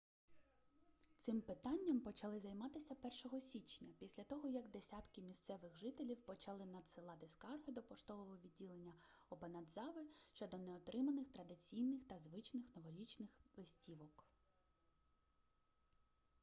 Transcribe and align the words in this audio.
цим 1.17 1.41
питанням 1.41 1.99
почали 1.99 2.39
займатися 2.39 2.93
1-го 3.03 3.39
січня 3.39 3.87
після 3.99 4.23
того 4.23 4.47
як 4.47 4.69
десятки 4.69 5.21
місцевих 5.21 5.77
жителів 5.77 6.21
почали 6.21 6.65
надсилати 6.65 7.27
скарги 7.27 7.73
до 7.73 7.83
поштового 7.83 8.37
відділення 8.45 8.93
обанадзави 9.29 10.01
щодо 10.33 10.57
неотриманих 10.57 11.29
традиційних 11.31 12.07
та 12.07 12.19
звичних 12.19 12.63
новорічних 12.75 13.29
листівок 13.57 14.25